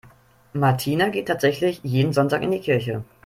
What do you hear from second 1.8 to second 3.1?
jeden Sonntag in die Kirche.